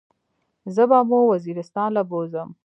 [0.75, 2.49] زه به مو وزيرستان له بوزم.